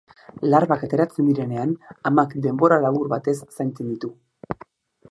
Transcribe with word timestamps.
Larbak 0.53 0.85
ateratzen 0.87 1.27
direnean 1.31 1.75
amak 2.11 2.35
denbora 2.47 2.81
labur 2.87 3.13
batez 3.17 3.39
zaintzen 3.45 3.95
ditu. 3.95 4.15